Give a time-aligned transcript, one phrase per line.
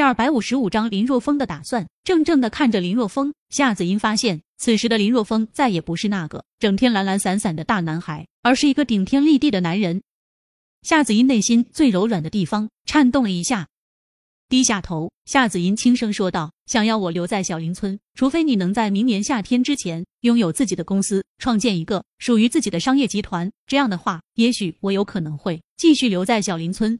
[0.00, 1.86] 第二百五十五章林若风的打算。
[2.04, 10.00] 怔怔的看着林若风，夏子音发现此时的林若风再也不是那个整天懒懒散散的大男孩，而是一个顶天立地的男人。
[10.80, 13.68] 夏子音内心最柔软的地方颤动了一下，
[14.48, 23.52] 低下头，夏子音轻声说道：“想要我留在小林村，除非你能在明年夏天之前拥有自己的公司，创建一个属于自己的商业集团。
[23.66, 26.98] 这样的话，也许我有可能会继续留在小林村。”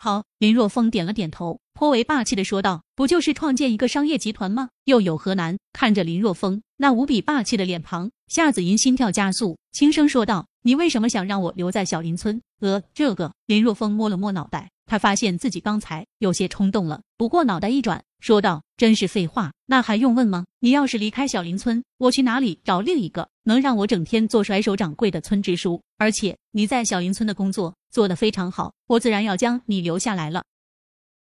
[0.00, 4.70] 好，林若风点了点头，颇为霸气的说道：“不就是创建一个商业集团吗？
[4.86, 10.46] 又有何难？”看着林若风那无比霸气的脸庞，夏子吟心跳加速，轻声说道。
[10.62, 12.40] 你为什么想让我留在小林村？
[12.60, 17.02] 呃，这个林若风摸了摸脑袋，他发现自己刚才有些冲动了。
[17.18, 20.46] 不过脑袋一转，说道：“真是废话，那还用问吗？
[20.60, 25.82] 你要是离开小林村，我去哪里找另一个能让我整天做甩手掌柜的村支书？
[25.98, 30.42] 而且你在小林村的工作做得非常好，我自然要将你留下来了。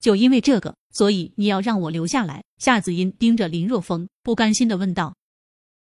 [0.03, 5.15] 就因为这个，所以你要让我留下来？”夏子音盯着林若风，不甘心的问道。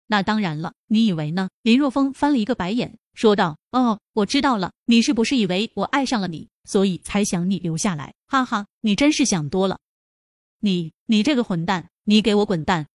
[0.07, 1.49] 那当然了，你以为呢？
[1.61, 8.13] 林若风翻了一个白眼，说道：“哦，我知道了，你是不是以为我爱上了你，所以才想你留下来？
[8.27, 9.79] 哈哈，你真是想多了。
[10.59, 12.87] 你，你这个混蛋，你给我滚蛋！”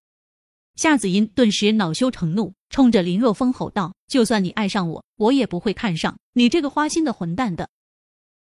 [0.77, 7.69] 夏子音顿时恼羞成怒，冲着林若风吼道：“就算你爱上我，我也不会看上你这个花心的混蛋的。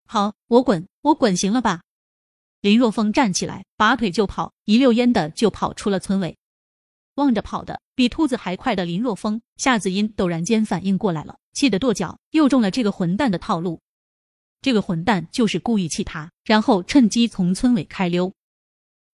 [0.06, 1.82] 好，我滚，我滚，行了吧？”
[2.62, 6.38] 林若风站起来，拔腿就跑，一溜烟的就跑出了村委。
[7.16, 13.80] 望着跑的比兔子还快的林若风，夏子音陡然间反应过来了，气得跺脚，又中了这个混蛋的套路。
[14.62, 18.34] 这个混蛋就是故意气他，然后趁机从村委开溜。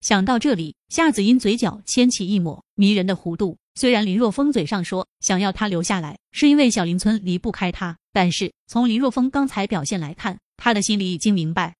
[0.00, 3.56] 想到这里，夏子音嘴角牵起一抹迷人的弧度。
[3.76, 11.76] 虽然林若风嘴上说想要他留下来，是因为小林村离不开他，但是从林若风刚才表现来看，他的心里已经明白。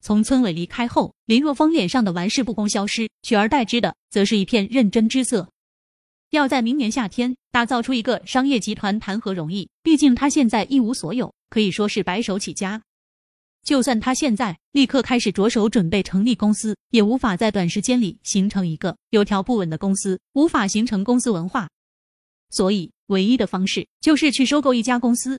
[0.00, 5.48] 从村委离开后，林若风脸上的玩世不恭消失，取而代之的则是一片认真之色。
[6.30, 9.68] 要在明年夏天打造出一个商业集团，谈何容易？
[9.82, 12.82] 毕竟他现在一无所有，可以说是白手起家。
[13.62, 21.68] 就算他现在立刻开始着手准备成立公司，也无法在短时间里形成一个有条不紊的公司，无法形成公司文化。
[22.48, 25.38] 所以，唯一的方式就是去收购一家公司。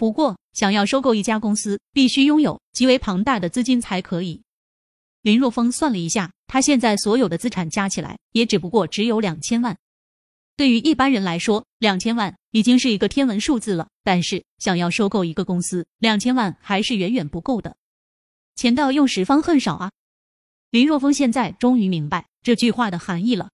[0.00, 4.40] 不过，想要收购一家公司，必须拥有极为庞大的资金才可以。
[5.20, 9.76] 林若风算了一下，他现在所有的资产加起来，也只不过只有两千万。
[10.56, 13.88] 对于一般人来说，两千万已经是一个天文数字了。
[14.02, 17.76] 但是，想要收购一个公司，两千万还是远远不够的。
[18.54, 19.90] 钱到用时方恨少啊！
[20.70, 23.50] 林若风现在终于明白这句话的含义了。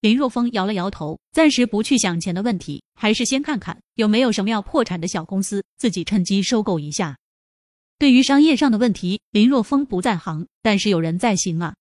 [0.00, 7.18] 林若风摇了摇头，暂时不去想钱的问题，还是先看看有没有什么要破产的小公司，自己趁机收购一下。
[7.98, 11.74] 对于商业上的问题，林若风不在行，但是有人在行啊。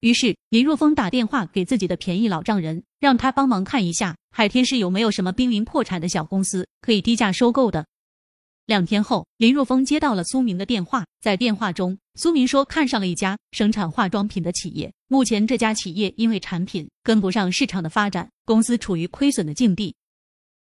[0.00, 7.86] 于是林若风打电话给自己的便宜老丈人，让他帮忙看一下海天市有没有什么濒临破产的小公司可以低价收购的。
[8.66, 11.04] 两天后，林若风接到了苏明的电话。
[11.20, 14.92] 在电话中，苏明说看上了一家生产化妆品的企业。
[15.06, 19.94] 目前这家企业因为产品跟不上市场的发展，公司处于亏损的境地，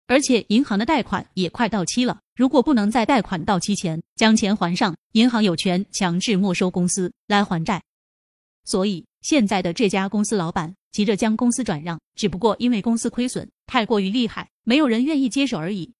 [0.06, 2.20] 而且银行的贷款也快到期了。
[2.36, 7.82] 如果不能在贷款到期前将钱还上，银行有权强制没收公司来还债。
[8.64, 15.92] 所以现在的这家公司老板急着将公司转让，只不过因为公司亏损太过于厉害，没有人愿意接手而已。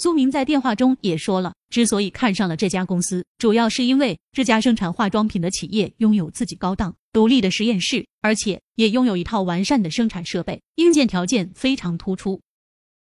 [0.00, 12.40] 苏明在电话中也说了，之所以看上了这家公司，主要是因为这家生产化妆品的企业拥有自己高档独立的实验室，而且也拥有一套完善的生产设备，硬件条件非常突出。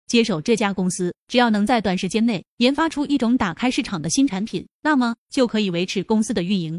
[0.07, 6.79] 接手这家公司，只要能在短时间内研发出一种打开市场的新产品，那么就可以维持公司的运营。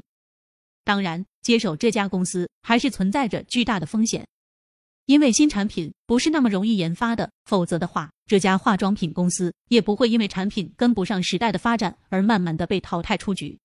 [0.84, 4.24] 当然，接手这家公司还是存在着巨大的风险。
[5.06, 13.60] 因为新产品不是那么容易研发的，否则的话，这家化妆品公司也不会因为产品跟不上时代的发展而慢慢的被淘汰出局。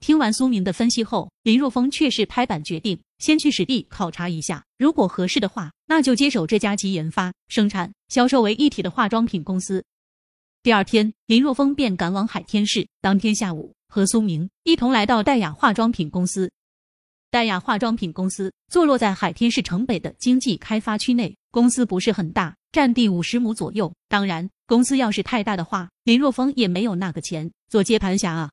[0.00, 9.84] 听完苏明的分析后，林若风却是拍板决定，先去实地考察一下，如果合适的话，那就接手这家集研发、生产、销售为一体的化妆品公司。
[10.62, 16.50] 第二天，林若风便赶往海天市，当天下午和苏明一同来到戴雅化妆品公司。
[17.34, 23.92] 戴雅化妆品公司坐落在海天市城北的经济开发区内，公司不是很大，占地五十亩左右。
[24.08, 28.52] 当然，公司要是太大的话，林若风也没有那个钱做接盘侠啊。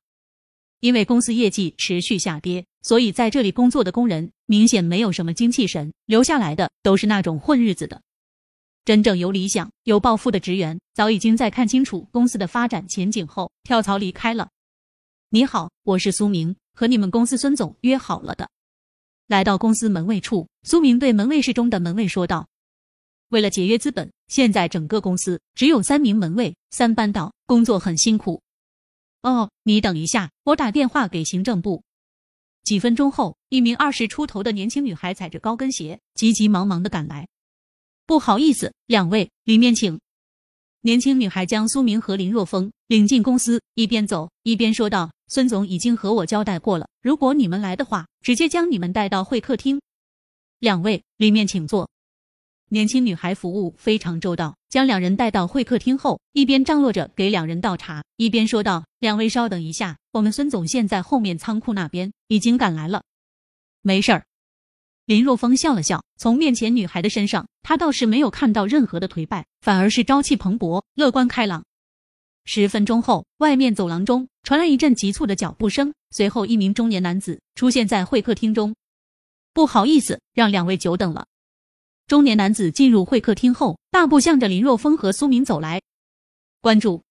[0.80, 8.02] 因为公司业绩持续下跌，所以在这里工作的工人明显没有什么精气神，留下来的都是那种混日子的。
[8.84, 14.48] 真正有理想、有抱负的职员，早已经在看清楚公司的发展前景后跳槽离开了。
[15.30, 16.56] 你好，我是苏明。
[16.74, 18.50] 和你们公司孙总约好了的。
[19.32, 22.46] 来到公司门卫处，苏明对门卫室中的门卫说道
[23.32, 28.42] ：“为了节约资本，现在整个公司只有三名门卫，三班倒，工作很辛苦。”
[29.24, 31.82] 哦，你等一下，我打电话给行政部。
[32.62, 37.26] 几分钟后，一名二十出头的年轻女孩踩着高跟鞋，急急忙忙的赶来。
[38.04, 39.98] 不好意思，两位，里面请。
[40.84, 49.80] 年轻女孩将苏明和林若风领进公司，一边走一边说道：“孙总已经和我交代过了，如果你们来的话，直接将你们带到会客厅。
[50.58, 51.88] 两位，里面请坐。”
[52.68, 63.04] 年轻女孩服务非常周到，将两人带到会客厅后，一边张罗着给两人倒茶，一边说道：“两位稍等一下，我们孙总现在后面仓库那边已经赶来了。”
[63.82, 64.24] 没事儿。
[65.06, 71.64] 林若风笑了笑，从面前女孩的身上，他倒是没有看到任何的颓败，反而是朝气蓬勃、乐观开朗。
[72.44, 78.74] 十分钟后，外面走廊中传来一阵急促的脚步声，随后一名中年男子出现在会客厅中。
[79.52, 81.26] 不好意思，让两位久等了。
[82.06, 85.80] 中年男子进入会客厅后，大步向着林若风和苏明走来。
[86.60, 87.02] 关注